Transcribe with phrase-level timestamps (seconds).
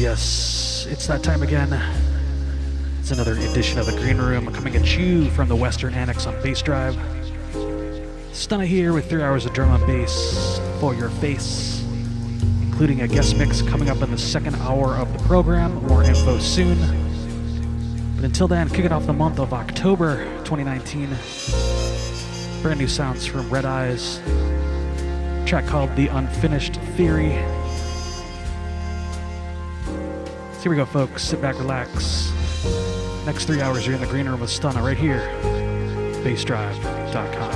[0.00, 1.78] yes, it's that time again.
[3.00, 6.32] It's another edition of the Green Room coming at you from the Western Annex on
[6.36, 6.96] Bassdrive.
[8.32, 11.84] Stunna here with three hours of drum and bass for your face,
[12.62, 15.86] including a guest mix coming up in the second hour of the program.
[15.86, 16.78] More info soon.
[18.16, 21.10] But until then, kicking off the month of October 2019,
[22.62, 24.16] brand new sounds from Redeyes,
[25.46, 27.59] track called The Unfinished Theory.
[30.62, 31.22] Here we go, folks.
[31.22, 32.32] Sit back, relax.
[33.24, 35.20] Next three hours, you're in the green room with Stunna right here,
[36.24, 37.49] bassdrive.com.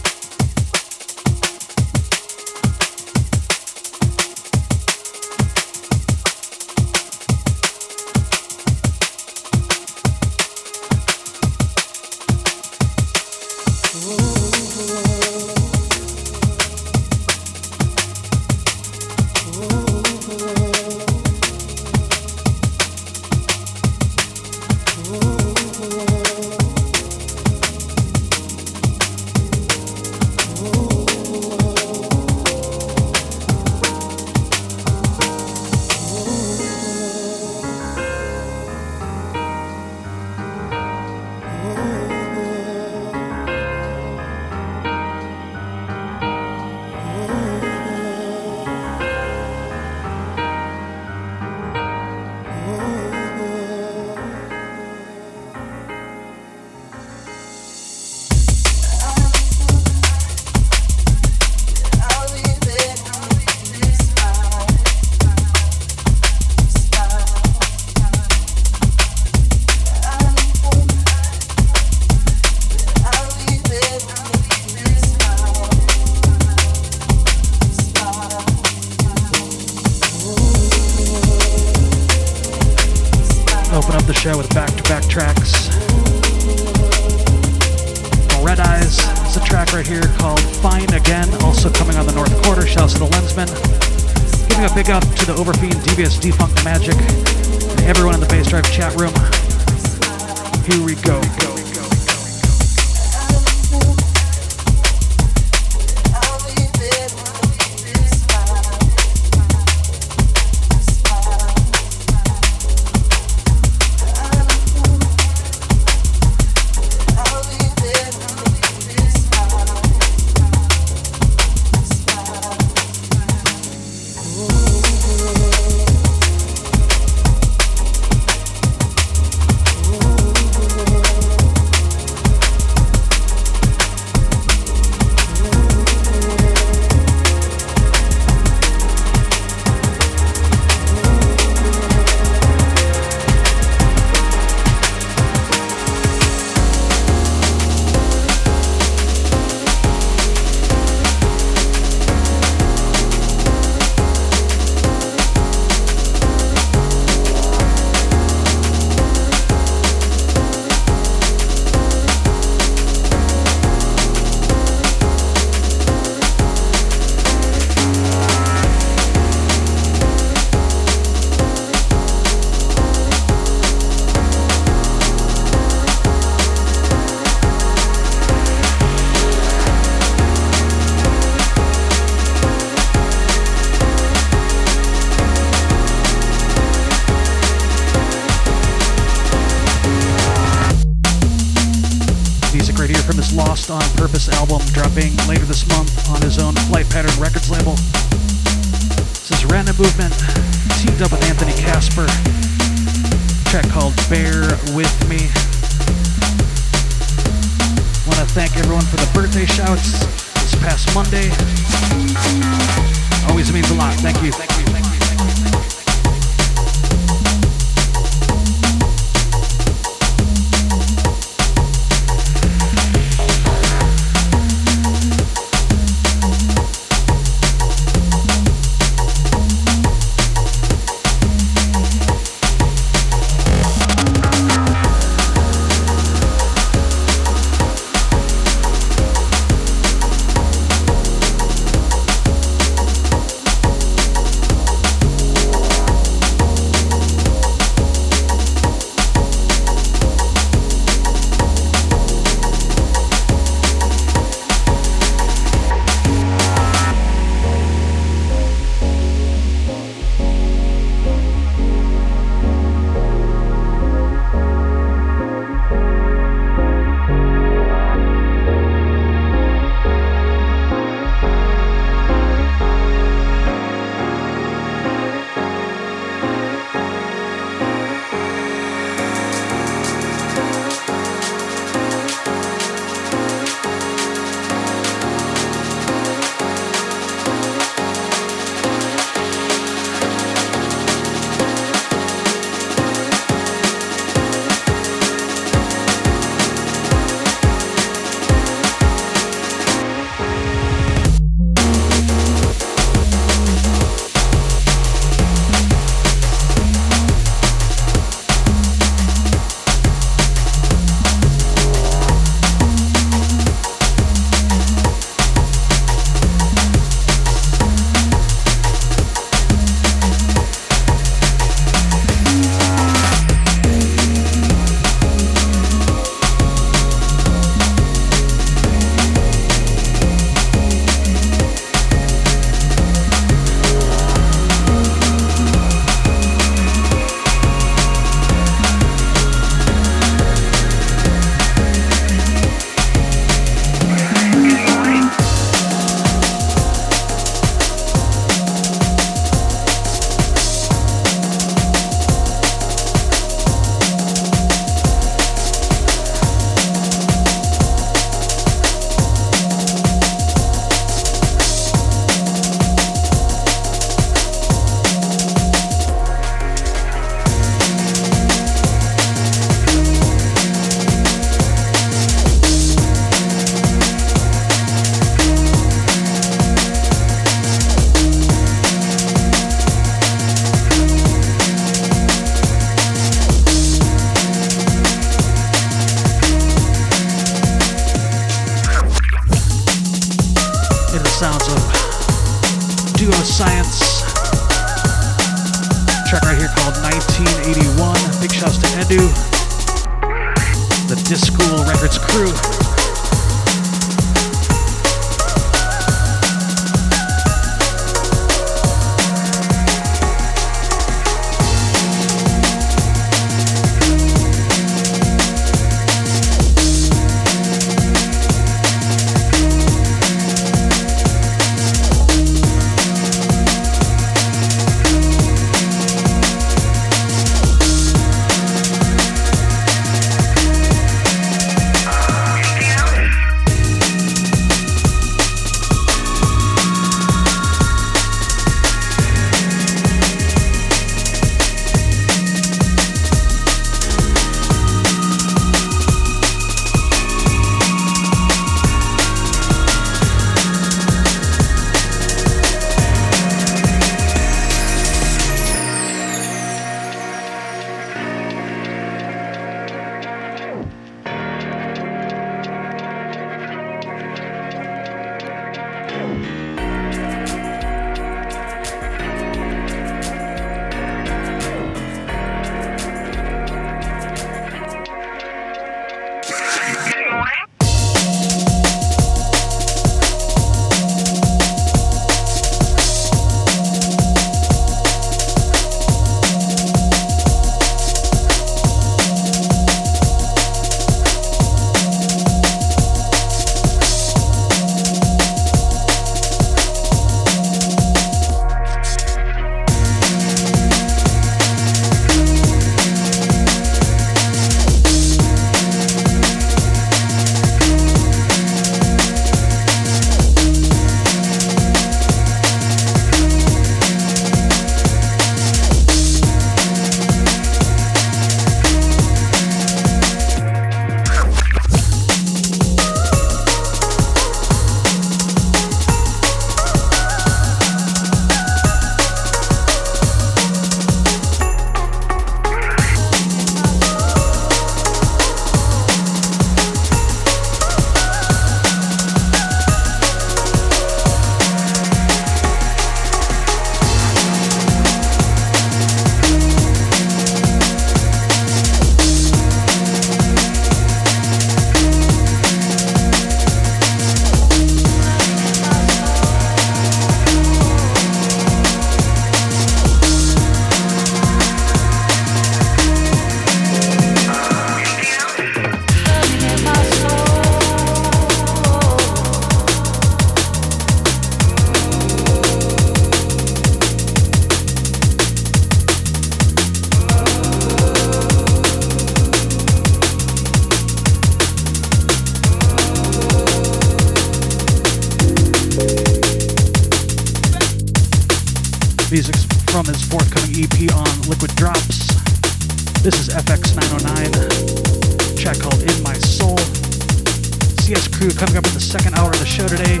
[599.54, 600.00] show today.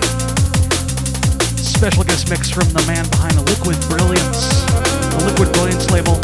[1.54, 4.66] Special guest mix from the man behind the Liquid Brilliance,
[5.14, 6.18] the Liquid Brilliance label.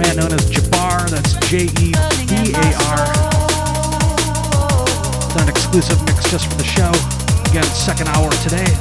[0.00, 1.92] Man known as Jebar, that's J E
[2.24, 3.04] B A R.
[5.36, 6.96] Done an exclusive mix just for the show.
[7.52, 8.72] Again, second hour today.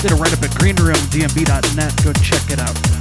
[0.00, 1.92] Did a write up at greenroomdnb.net.
[2.02, 2.93] Go check it out.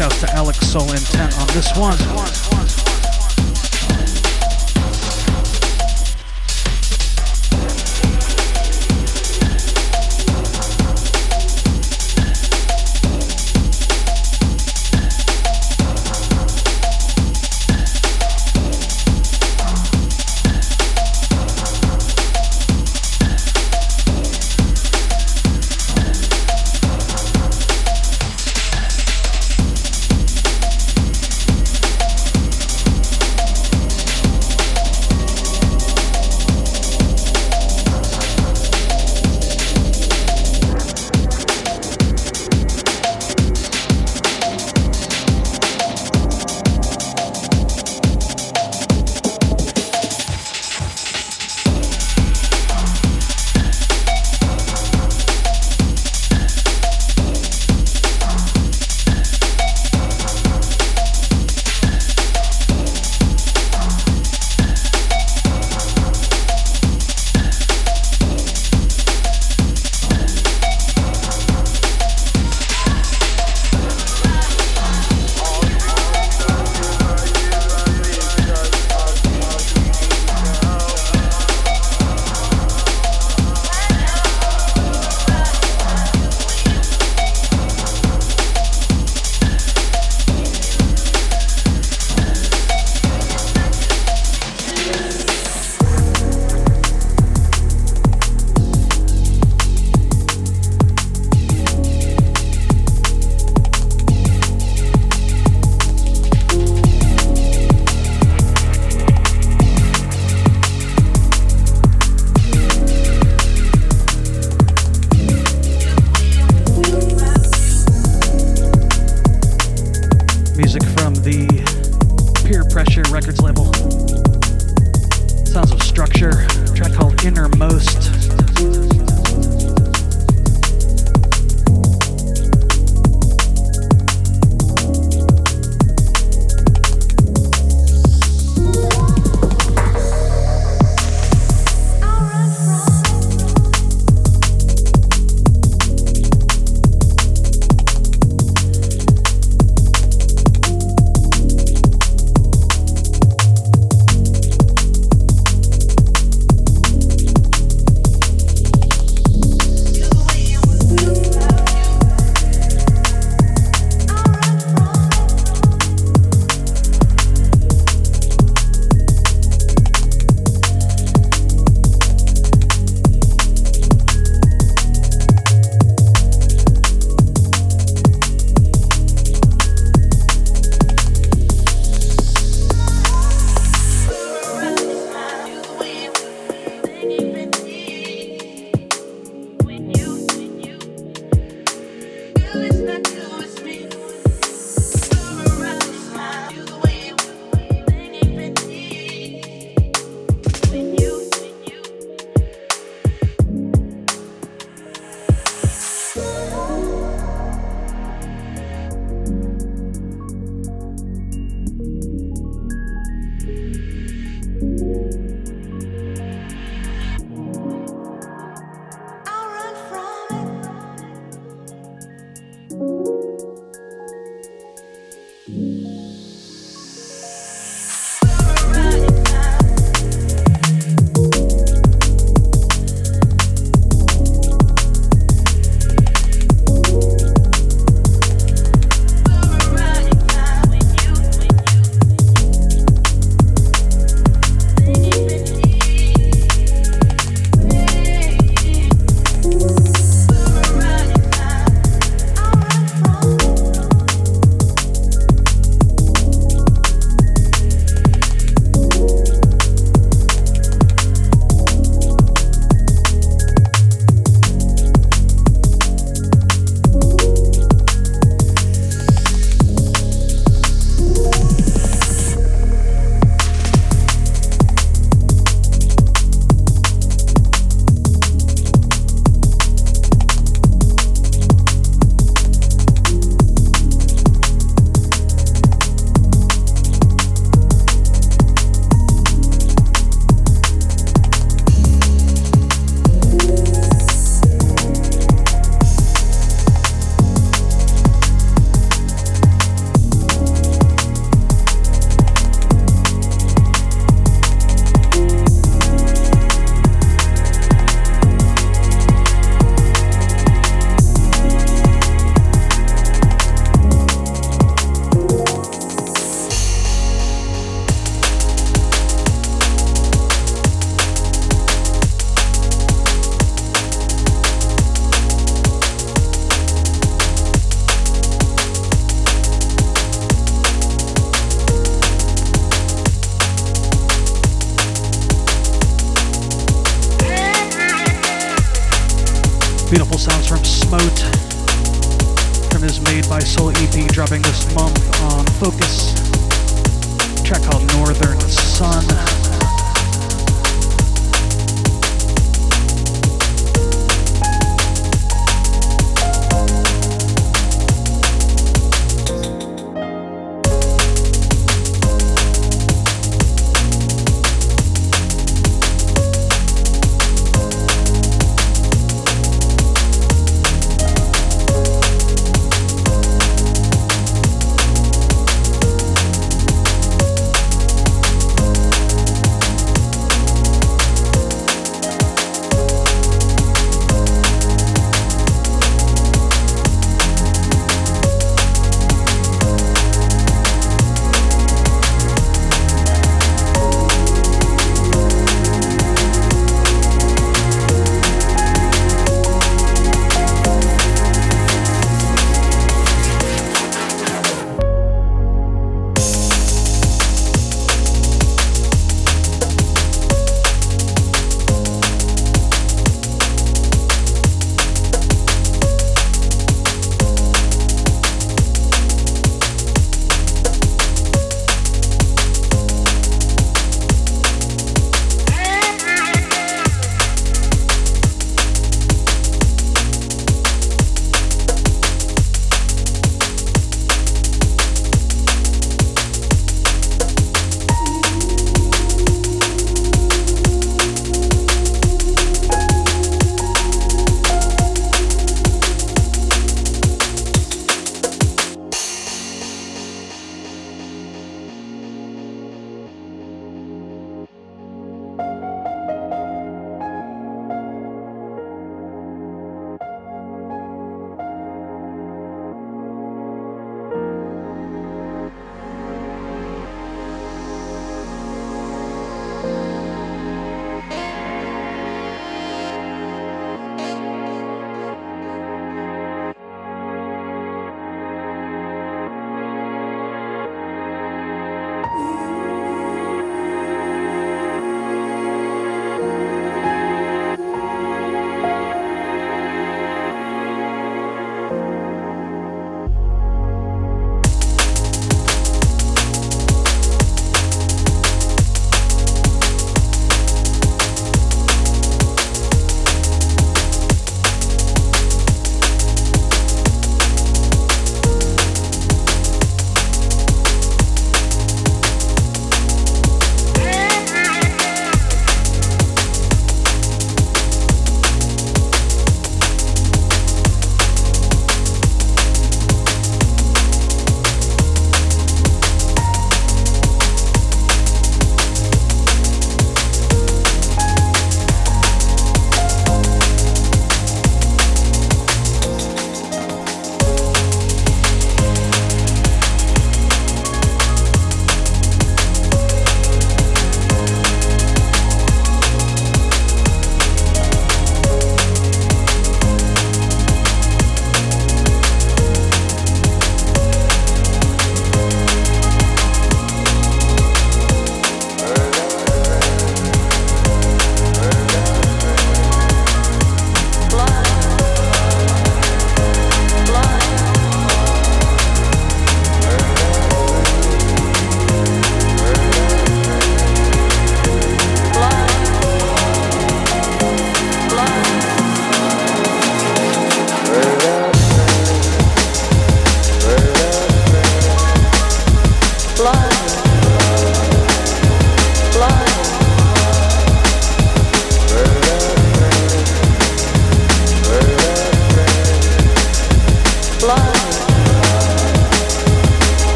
[0.00, 2.29] Shouts to Alex Soul Intent on this one.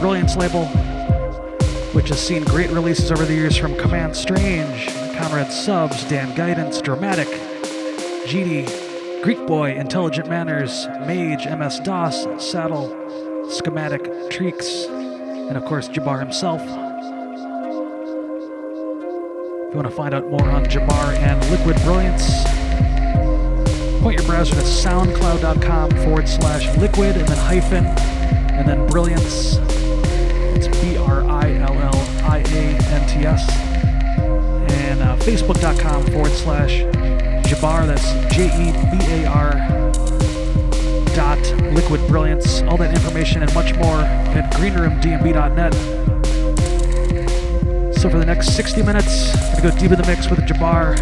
[0.00, 0.66] Brilliance label,
[1.92, 4.86] which has seen great releases over the years from Command Strange,
[5.16, 7.26] Conrad Subs, Dan Guidance, Dramatic,
[8.26, 14.88] GD, Greek Boy, Intelligent Manners, Mage, MS DOS, Satl, Schematic, Treeks,
[15.48, 16.60] and of course Jebar himself.
[16.62, 16.68] If
[19.74, 22.44] you want to find out more on Jebar and Liquid Brilliance,
[24.00, 29.58] point your browser to soundcloud.com forward slash liquid and then hyphen and then brilliance.
[32.46, 33.48] A N T S.
[34.72, 36.82] And uh, facebook.com forward slash
[37.48, 39.52] Jebar, that's J E B A R
[41.14, 41.40] dot
[41.72, 42.62] liquid brilliance.
[42.62, 45.74] All that information and much more at greenroomdnb.net.
[47.98, 50.96] So for the next 60 minutes, I'm gonna go deep in the mix with Jebar,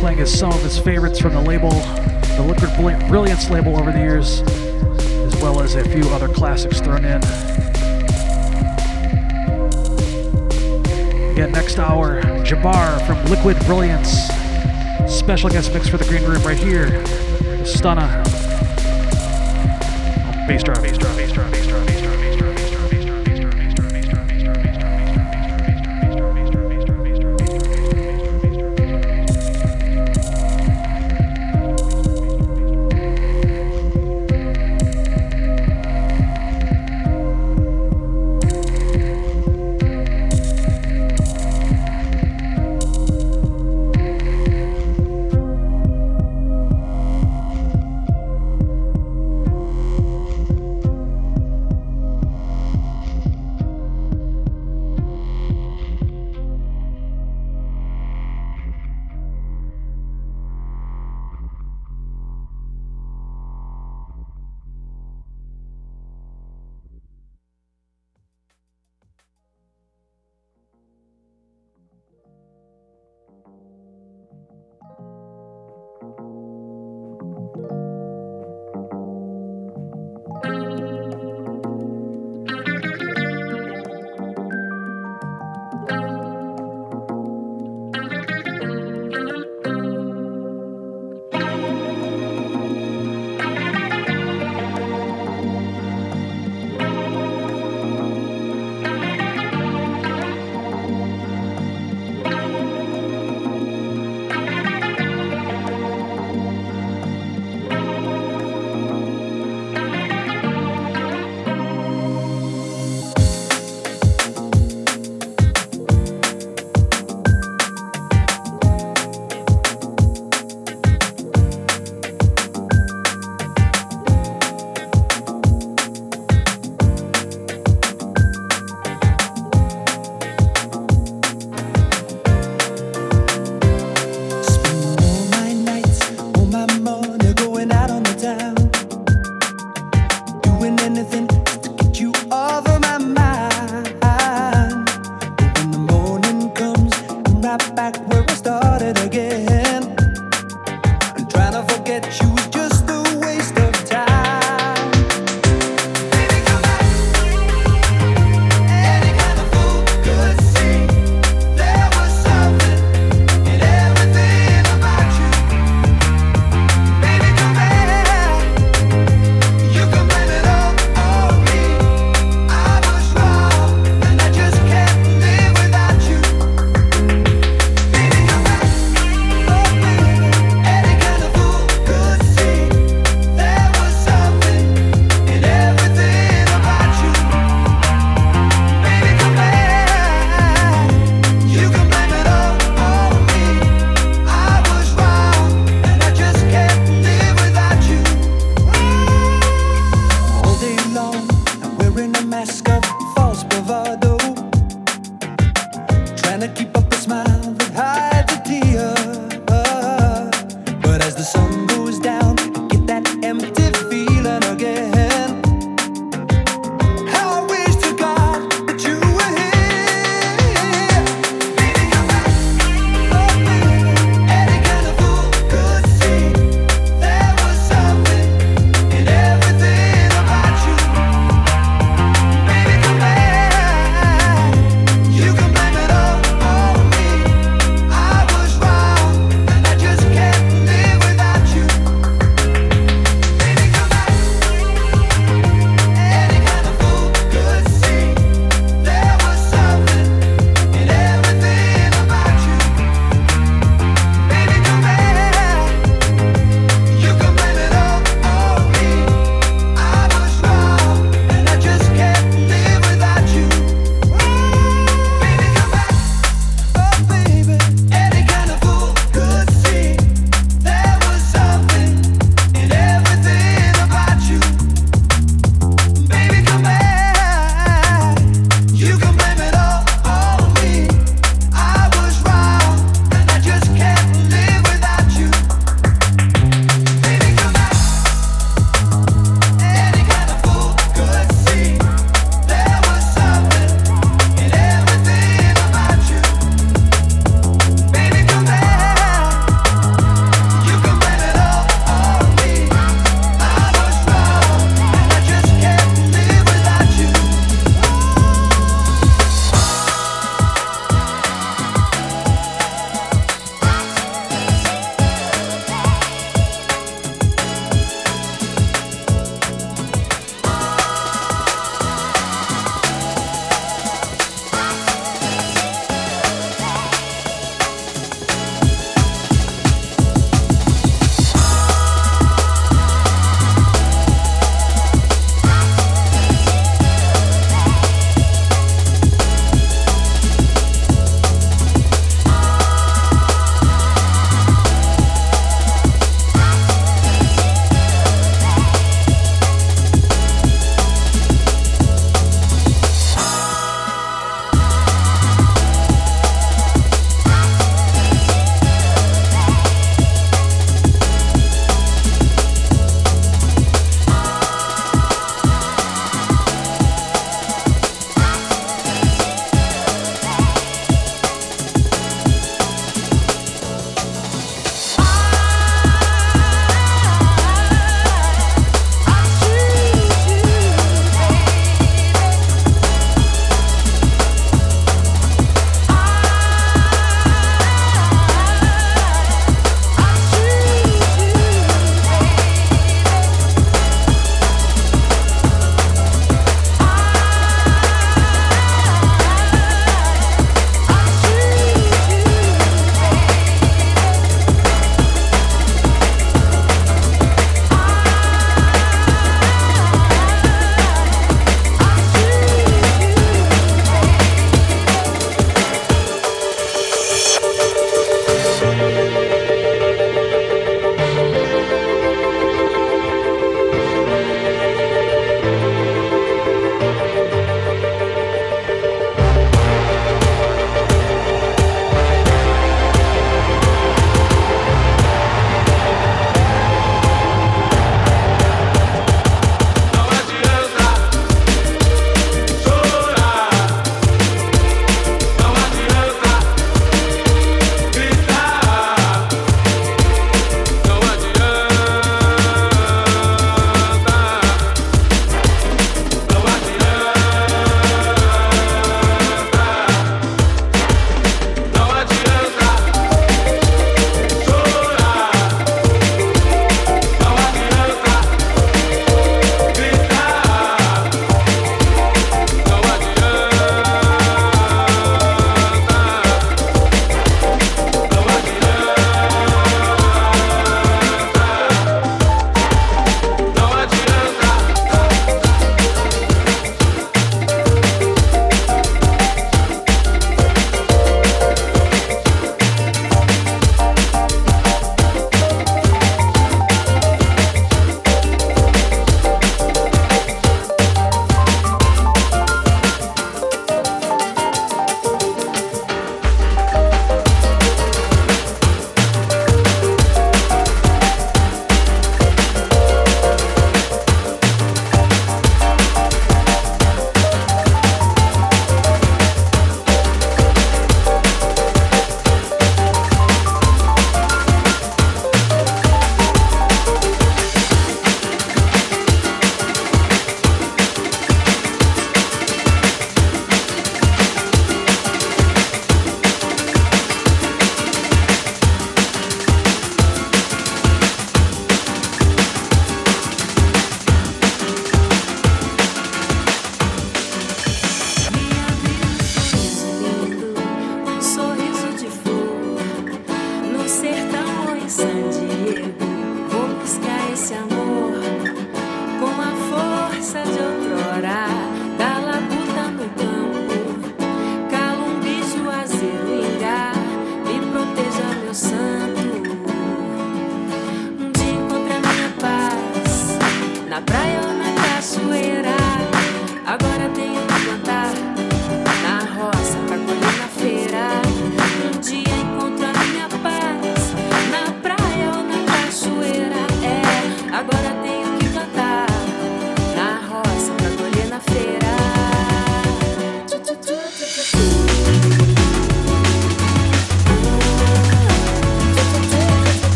[0.00, 3.98] playing us some of his favorites from the label, the Liquid Brilliance label over the
[4.00, 7.20] years, as well as a few other classics thrown in.
[11.70, 14.10] Next hour, Jebar from Liquid Brilliance.
[15.06, 16.88] Special guest mix for the green room right here.
[17.62, 18.24] Stunna.
[20.48, 21.99] Bass drum, bass drum, bass drum, bass drum.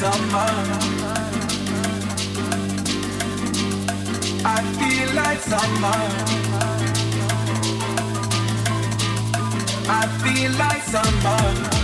[0.00, 0.52] summer.
[4.44, 6.00] I feel like summer.
[9.88, 11.83] I feel like summer.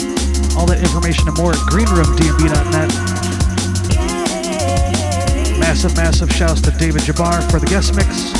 [7.51, 8.31] for the guest mix.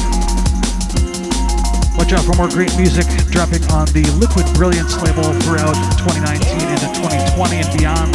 [1.99, 6.87] Watch out for more great music dropping on the Liquid Brilliance label throughout 2019 into
[6.95, 8.11] 2020 and beyond.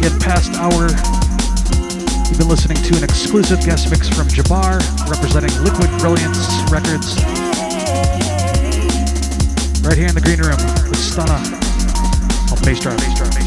[0.00, 0.88] Get past our
[2.28, 4.80] you've been listening to an exclusive guest mix from Jebar
[5.12, 6.40] representing Liquid Brilliance
[6.72, 7.20] Records.
[9.84, 11.65] Right here in the green room with Stunna
[12.66, 12.98] Bassdrive.
[12.98, 13.30] Bass Drive.
[13.30, 13.45] Bassdrive.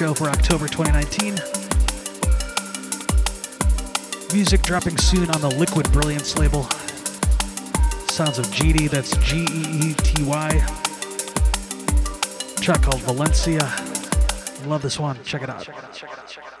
[0.00, 1.34] Show for October 2019.
[4.32, 6.62] Music dropping soon on the Liquid Brilliance label.
[8.08, 10.48] Sounds of Geety, that's G E E T Y.
[12.62, 13.60] Track called Valencia.
[14.66, 15.22] Love this one.
[15.22, 15.62] Check it out.
[15.62, 15.92] Check it out.
[15.92, 16.26] Check it out.
[16.26, 16.59] Check it out.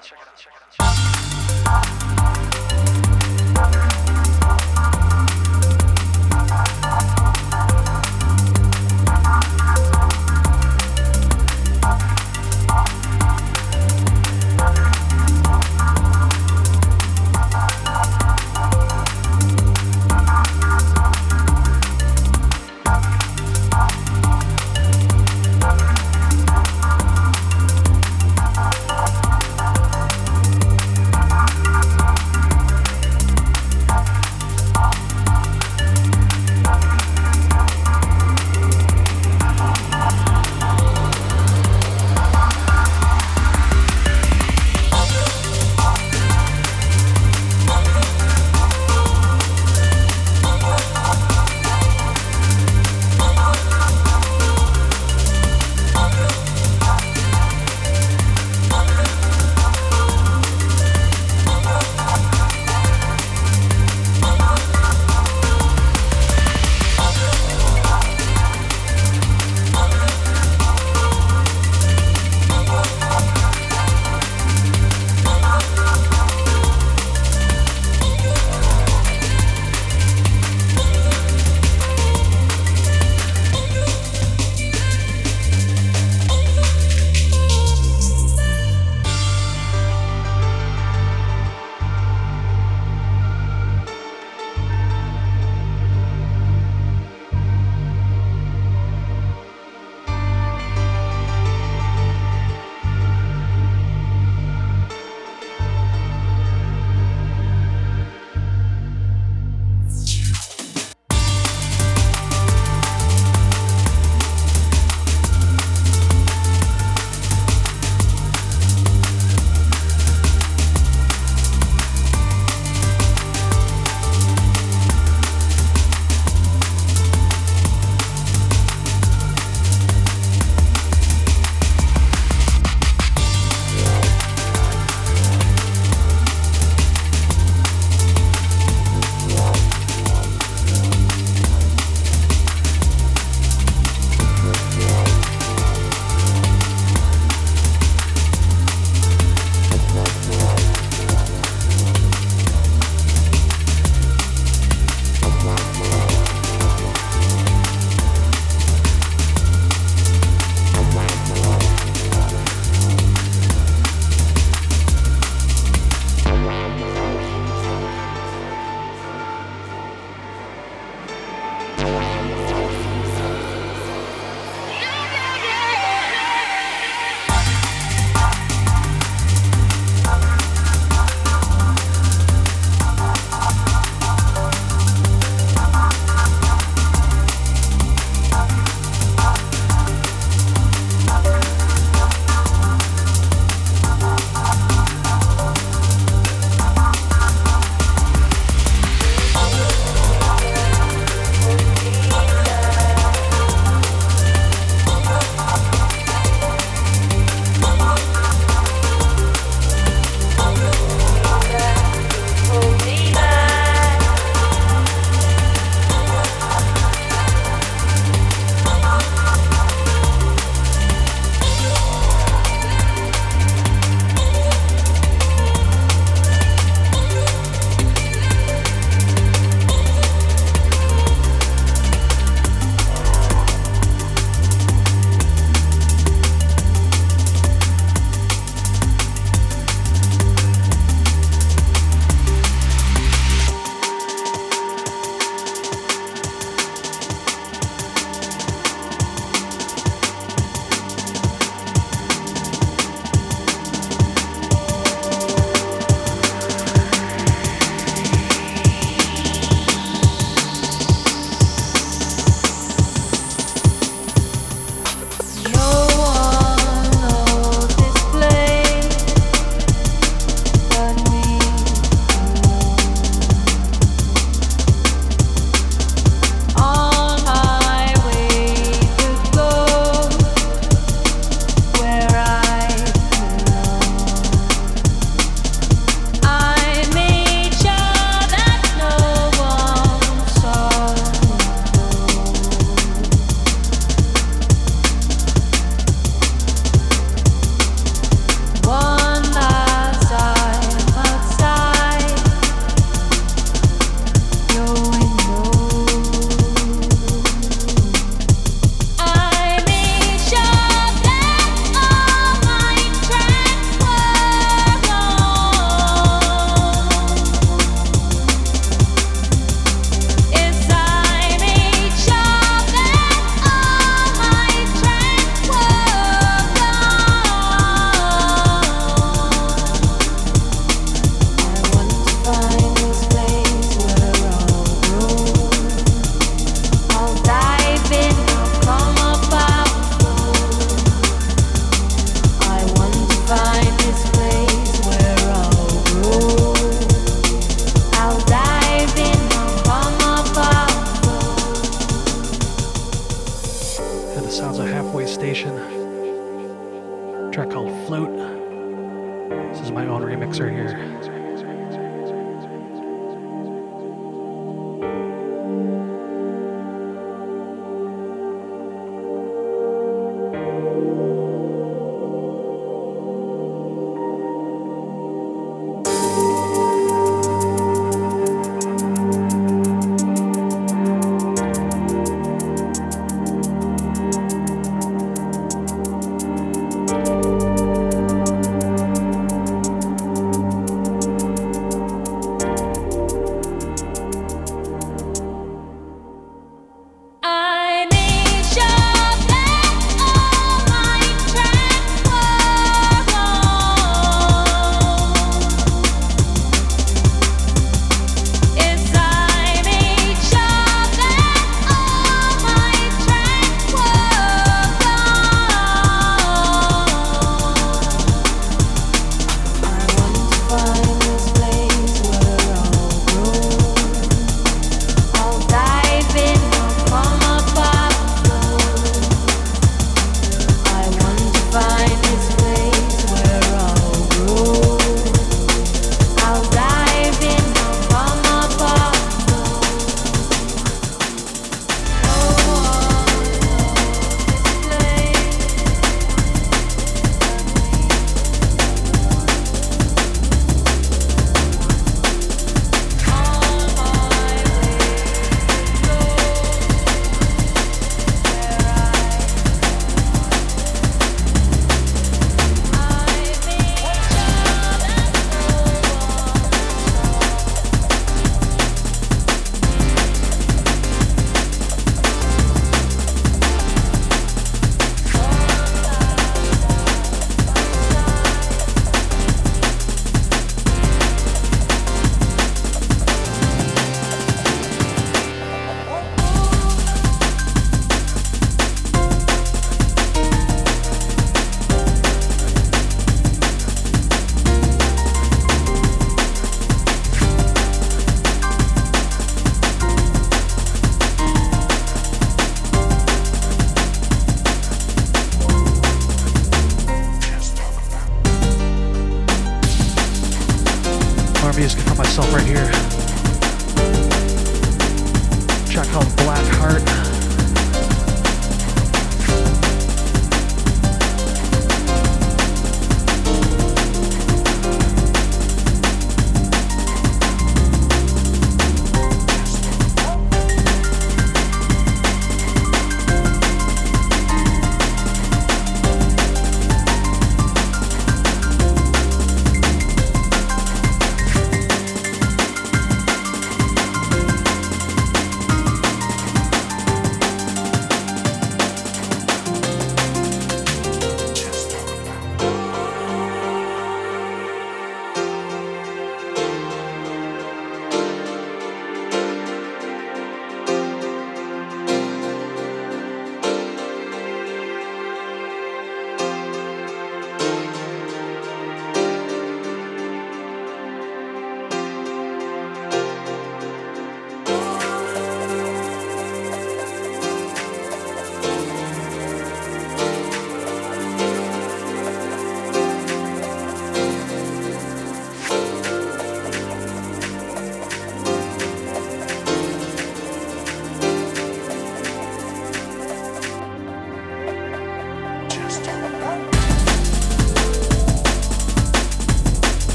[512.00, 512.99] myself right here.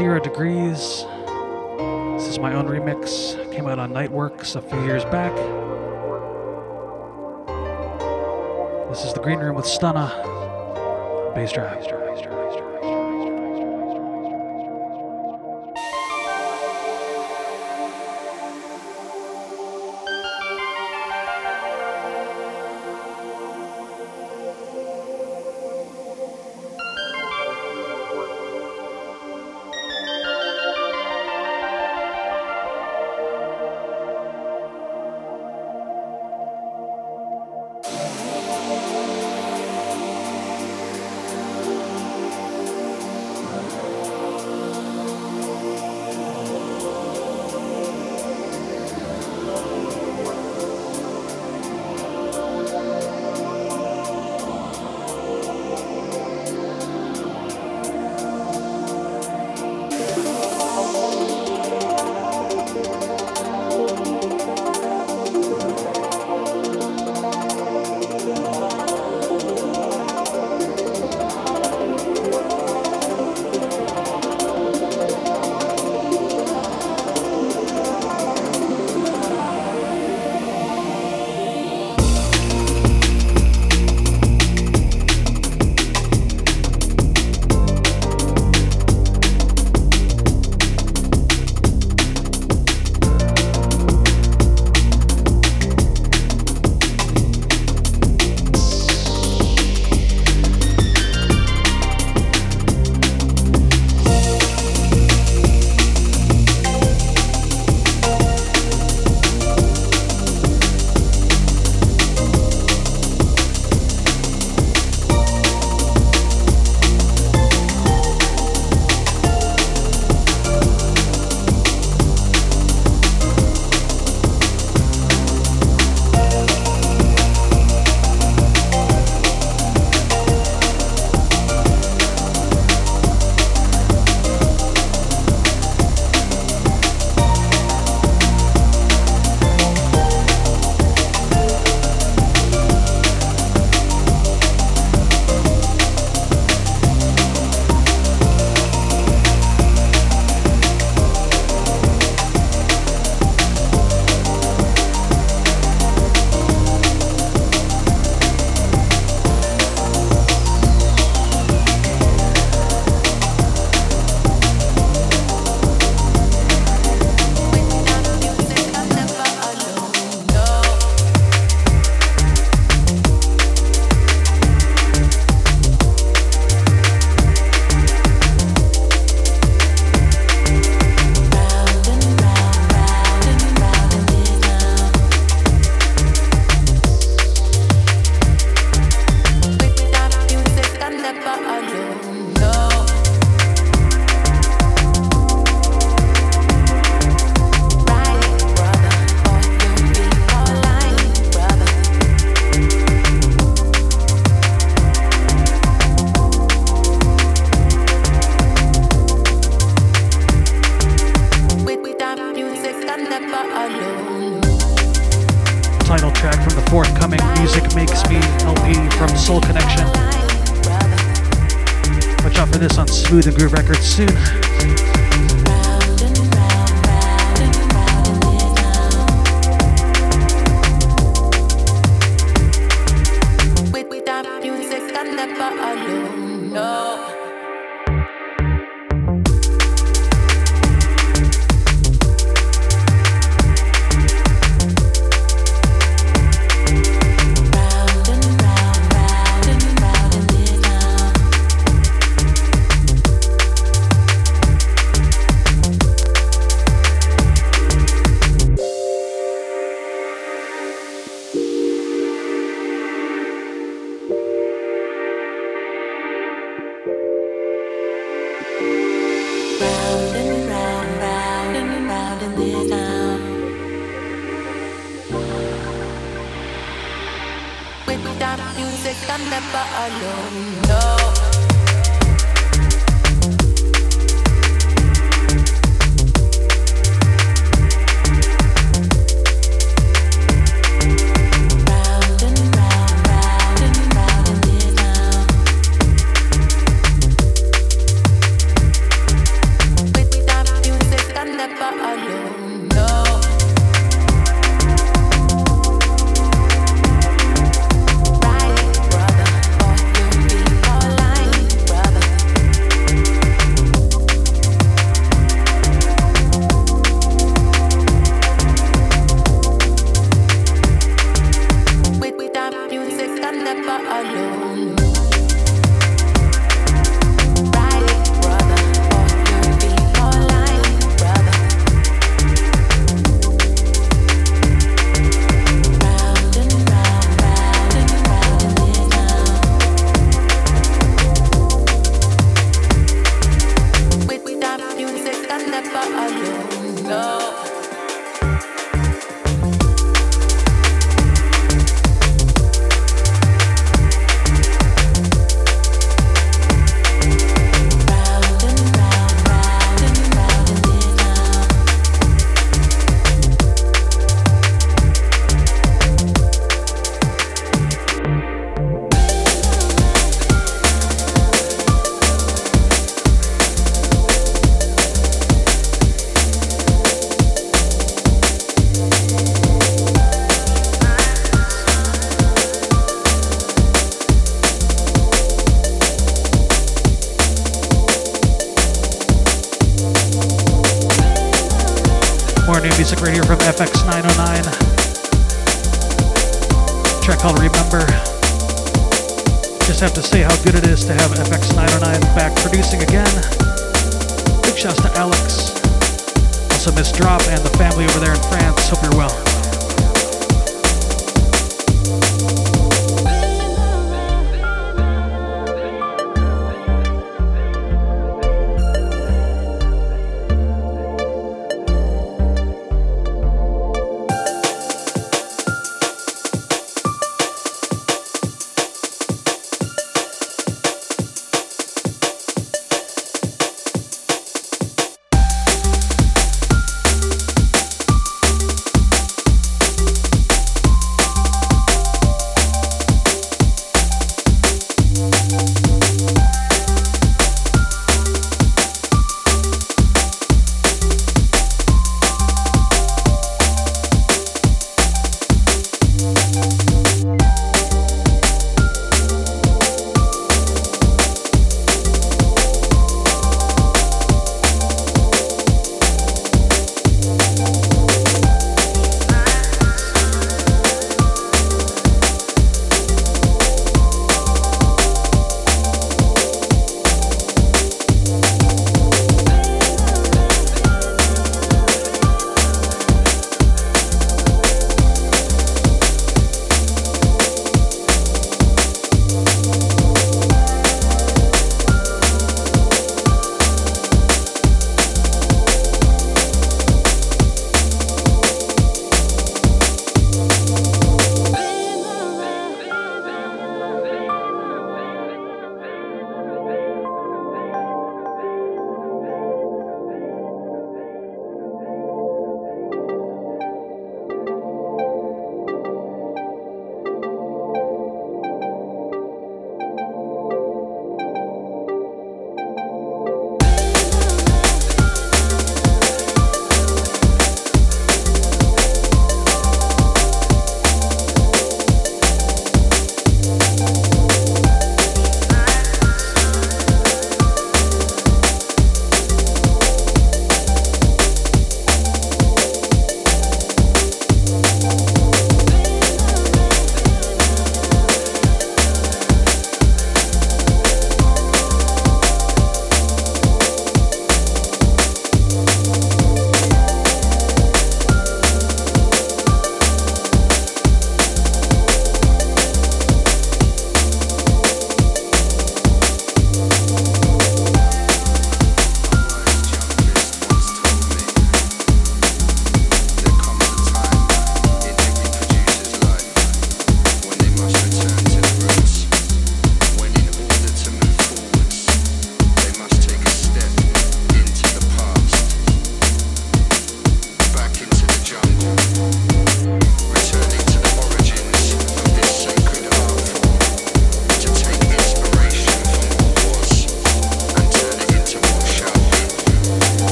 [0.00, 0.59] Zero Degrees.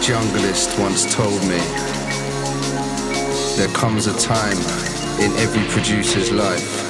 [0.00, 1.58] junglist once told me
[3.56, 4.56] there comes a time
[5.20, 6.80] in every producer's life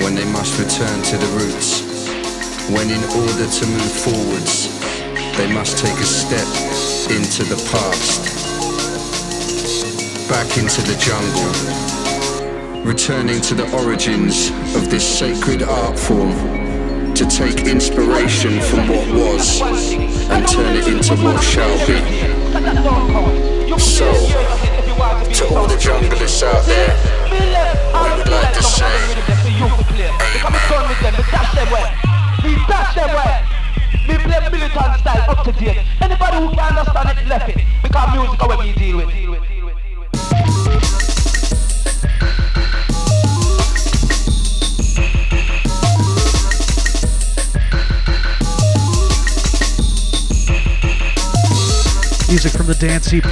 [0.00, 1.82] when they must return to the roots,
[2.70, 4.80] when in order to move forwards,
[5.36, 6.48] they must take a step
[7.14, 8.24] into the past,
[10.30, 16.59] back into the jungle, returning to the origins of this sacred art form
[17.20, 22.00] to take inspiration from what was and turn it into what shall be.
[23.78, 24.10] So,
[25.34, 26.96] to all the junglists out there,
[27.30, 28.86] we would like to say,
[32.96, 33.44] Amen.
[34.08, 35.84] We play militant style up to date.
[36.00, 37.66] Anybody who can understand it, left it.
[37.82, 39.29] Because music is what we deal with.
[52.30, 53.24] Music from the Dance EP.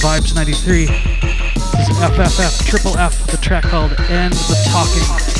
[0.00, 0.86] Vibes 93.
[0.86, 5.37] This is FFF Triple F, the track called End the Talking.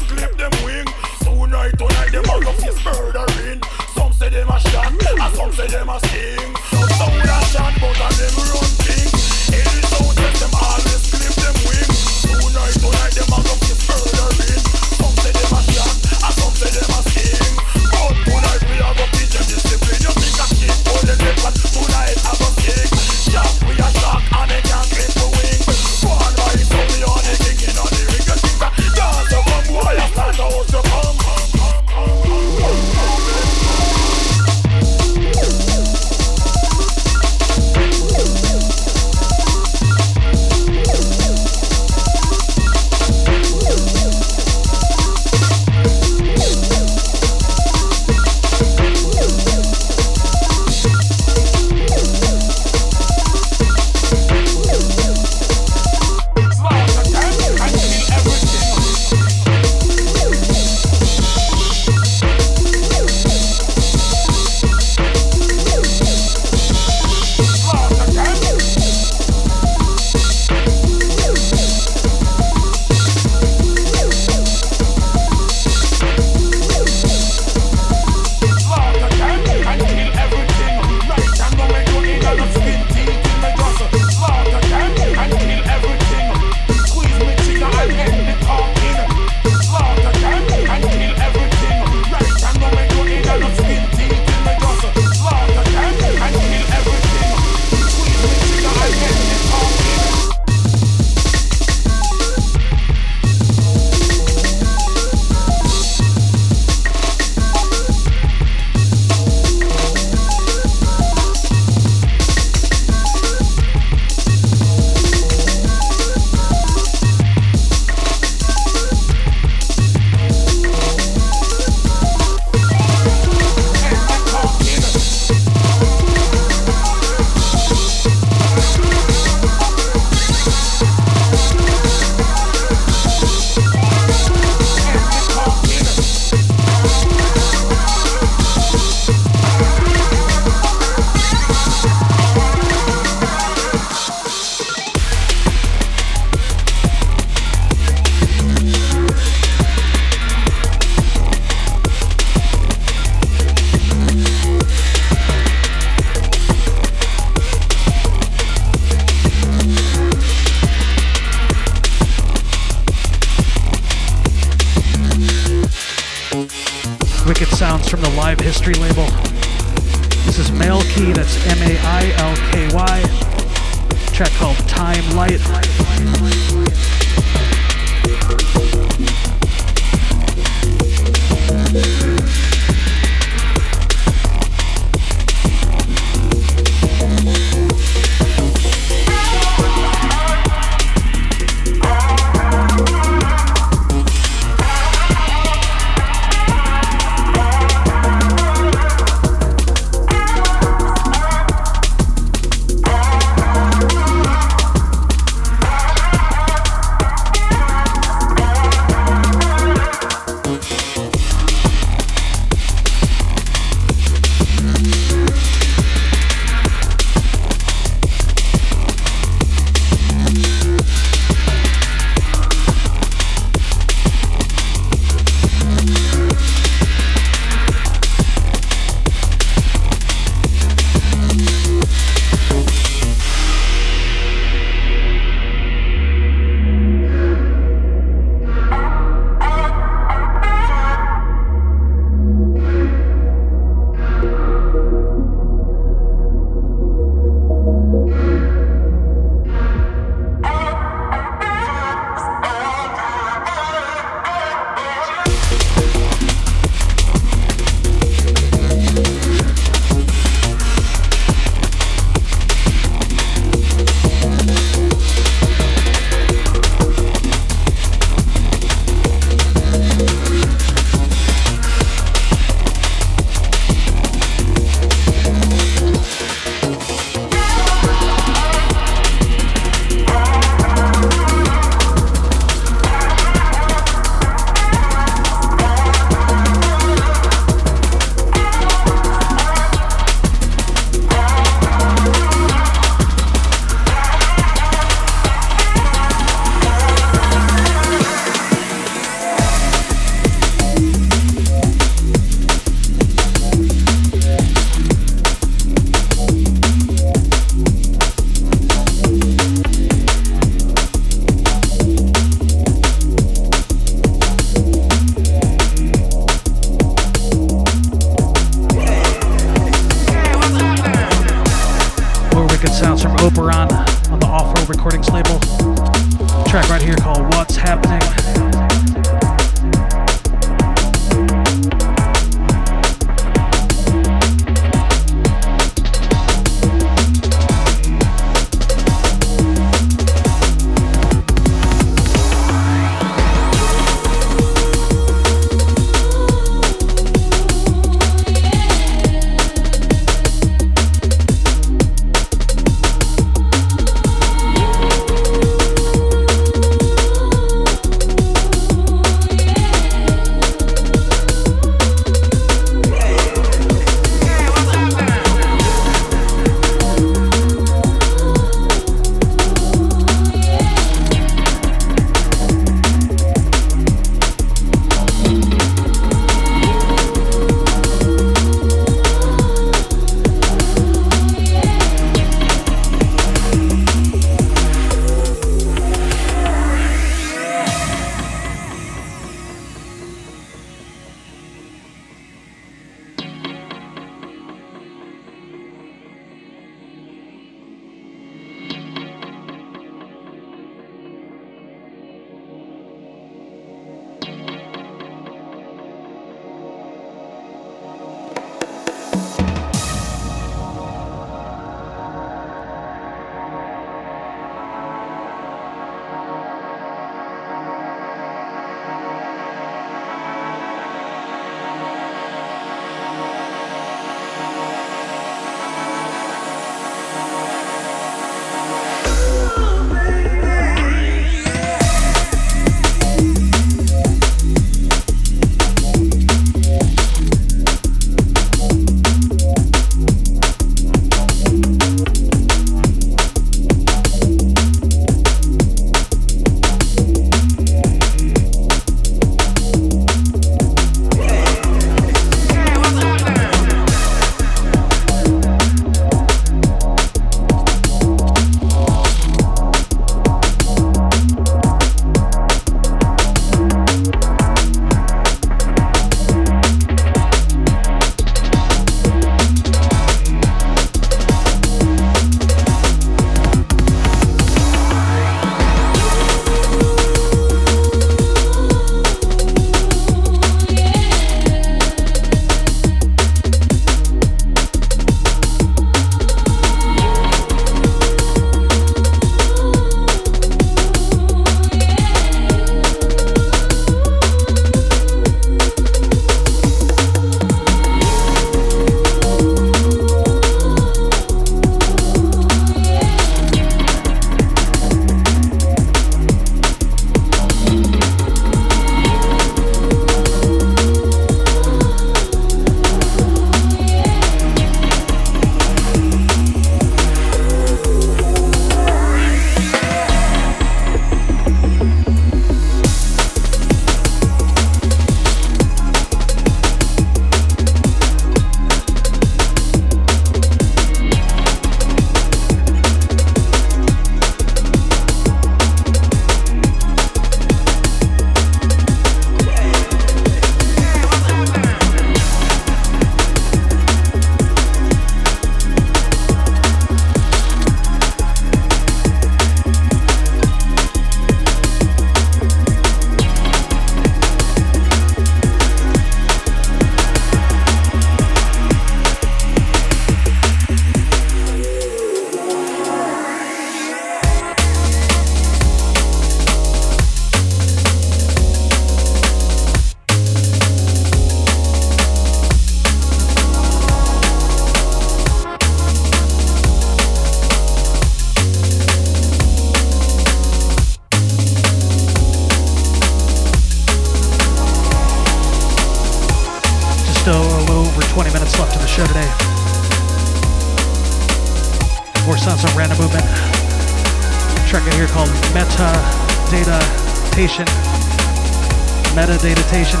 [599.44, 600.00] Metadatation.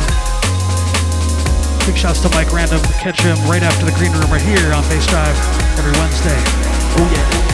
[1.84, 2.80] Big shouts to Mike Random.
[2.98, 5.36] Catch him right after the green room right here on Bassdrive
[5.76, 6.40] every Wednesday.
[6.96, 7.53] Oh yeah.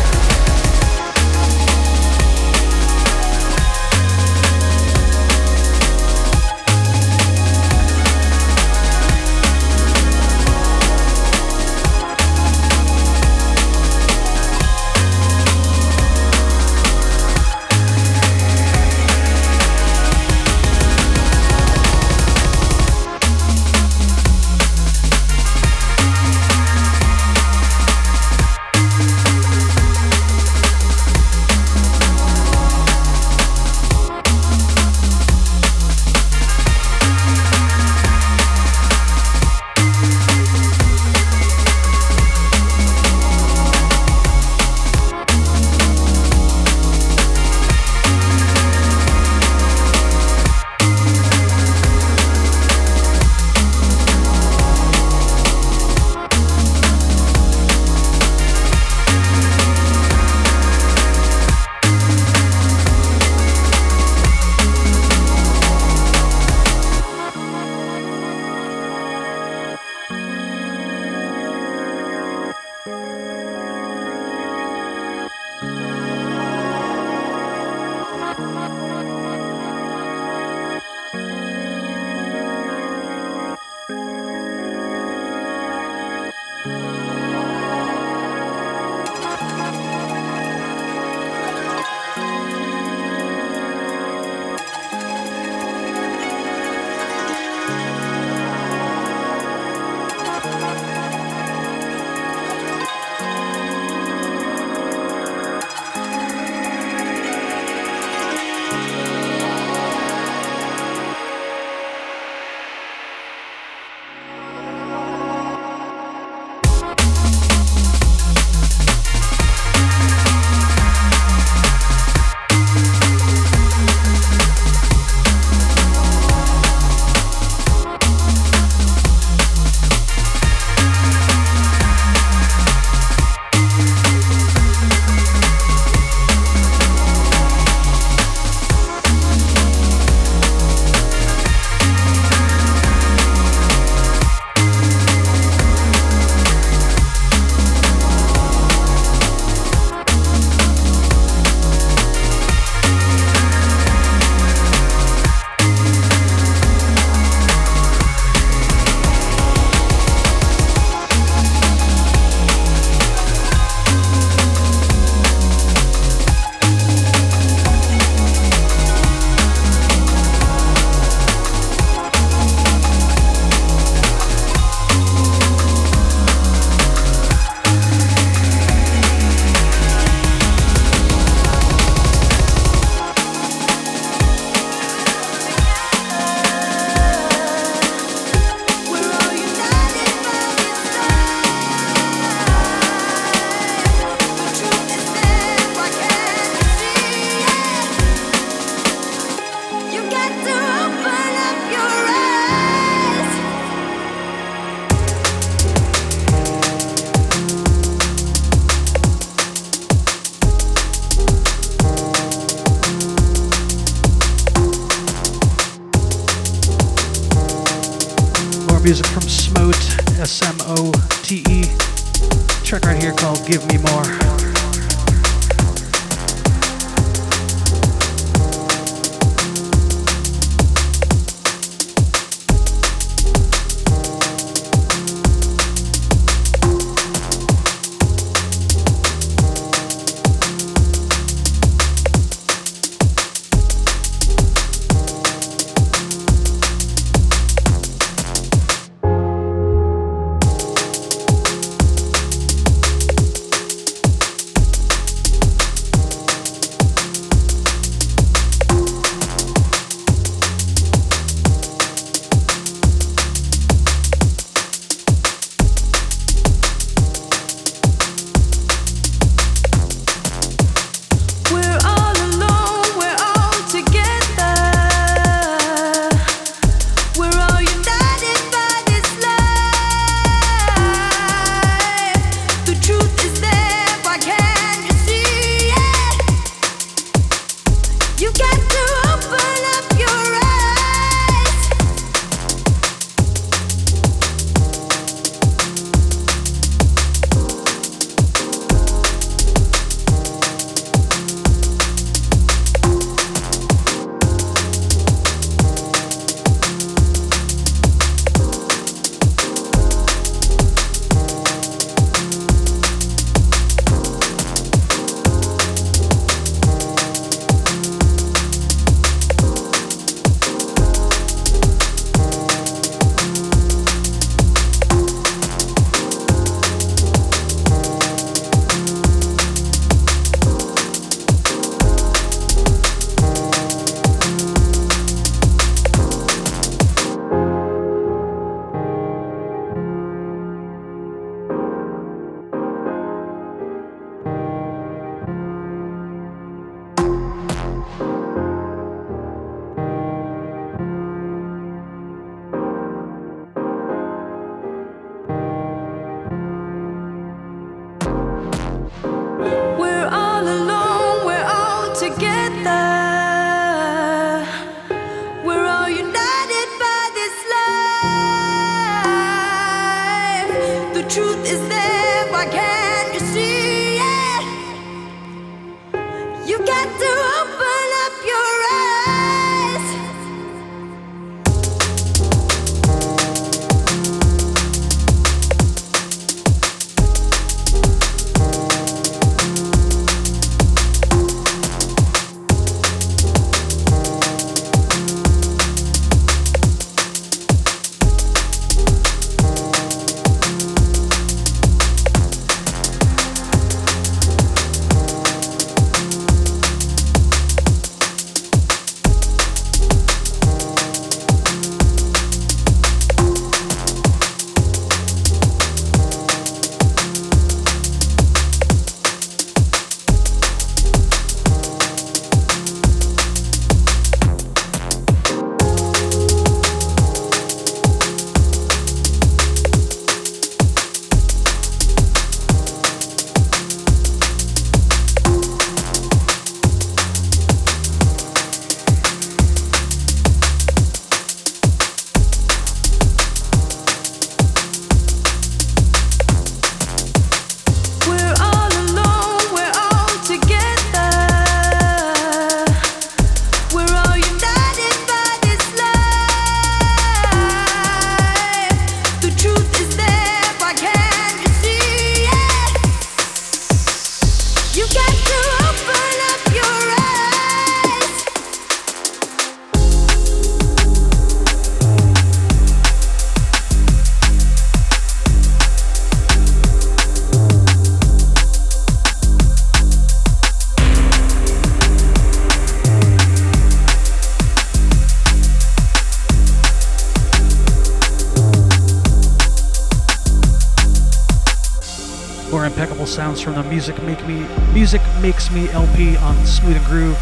[493.30, 497.16] Sounds from the Music Make Me Music Makes Me LP on Smooth and Groove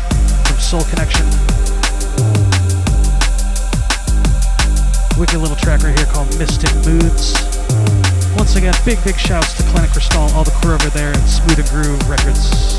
[0.47, 1.27] from Soul Connection.
[5.19, 7.35] Wicked little track right here called Mystic Moods.
[8.37, 11.59] Once again, big, big shouts to Clinic Crystal, all the crew over there at Smooth
[11.59, 12.78] and Groove Records.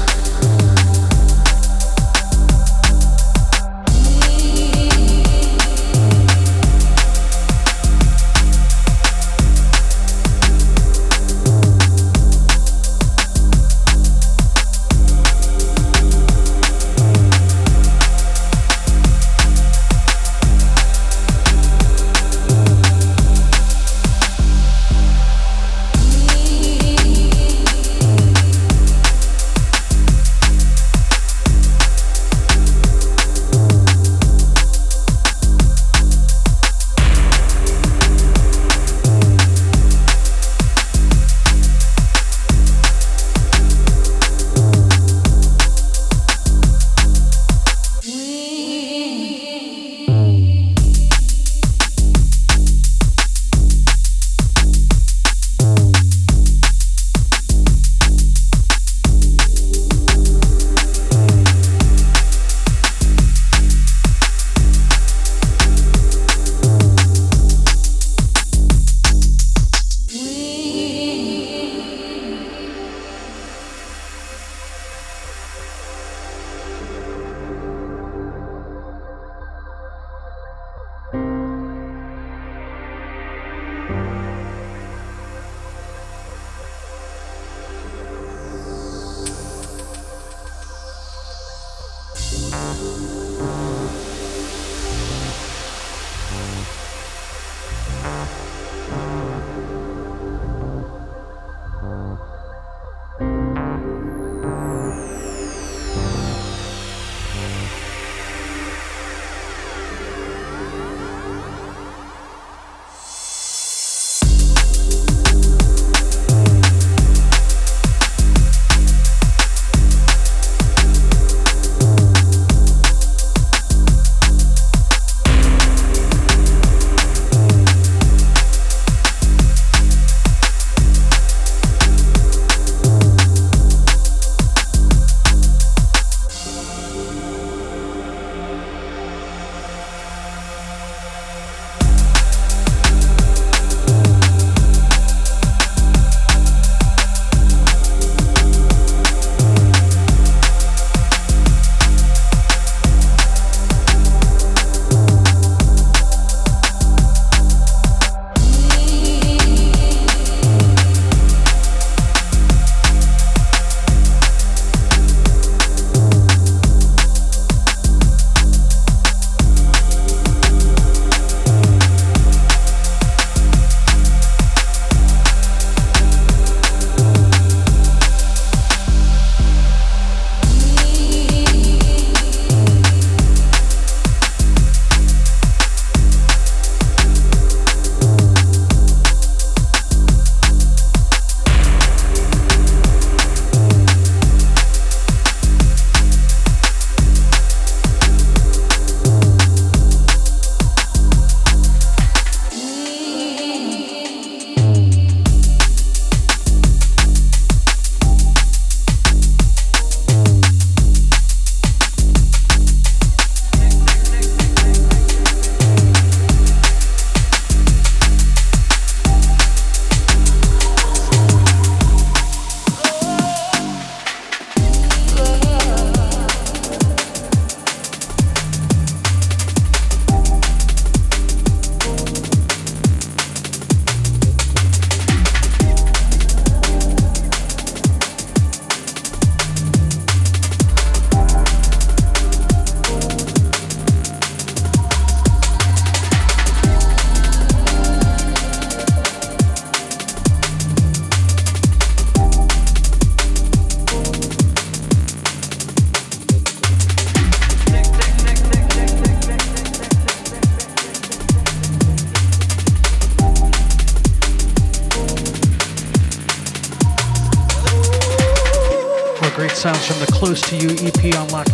[271.39, 271.45] On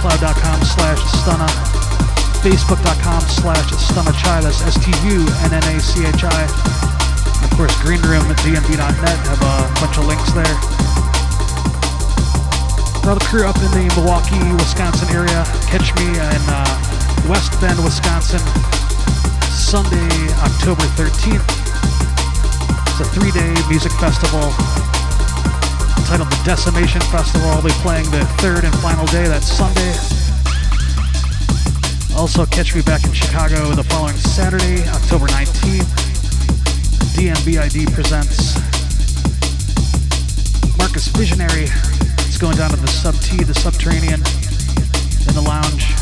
[0.00, 1.48] soundcloud.com slash stunna,
[2.40, 6.42] facebook.com slash stunnachi, that's S-T-U-N-N-A-C-H-I.
[7.44, 10.56] Of course, green room at dnb.net, have a bunch of links there.
[13.04, 16.64] The crew up in the Milwaukee, Wisconsin area, catch me in uh,
[17.28, 18.40] West Bend, Wisconsin,
[19.52, 20.08] Sunday,
[20.40, 21.44] October 13th.
[22.88, 24.48] It's a three-day music festival
[26.10, 27.46] entitled the Decimation Festival.
[27.50, 29.94] I'll be playing the third and final day, that's Sunday.
[32.18, 35.86] Also, catch me back in Chicago the following Saturday, October 19th.
[37.14, 38.58] DNBID presents
[40.78, 41.70] Marcus Visionary.
[42.26, 45.94] It's going down to the Sub T, the Subterranean, in the lounge,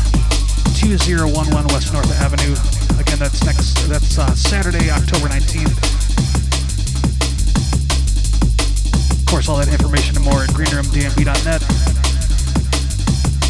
[0.81, 2.57] 2011 West North Avenue.
[2.97, 3.77] Again, that's next.
[3.87, 5.98] That's uh, Saturday, October 19th.
[9.29, 11.61] Course, all that information and more at greenroomdnb.net.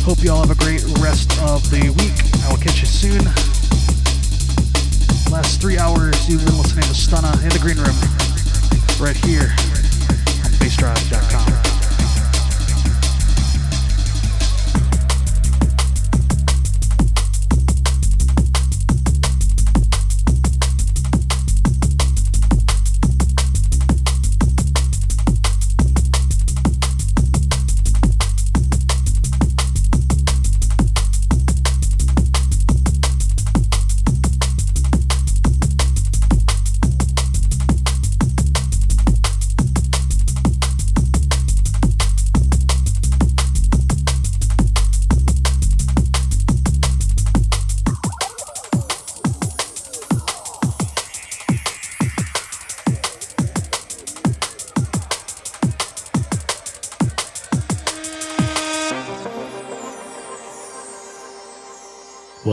[0.04, 2.20] Hope you all have a great rest of the week.
[2.44, 3.24] I will catch you soon.
[5.32, 7.96] Last three hours, you've been listening to Stunna in the green room,
[9.00, 9.56] right here
[10.44, 11.29] on bassdrive.com.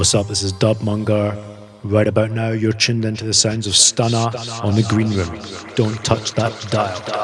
[0.06, 0.28] What's up?
[0.28, 1.36] This is Dub Mungar.
[1.82, 5.36] Right about now, you're tuned into the sounds of Stunna on the Green Room.
[5.74, 7.15] Don't touch that dial.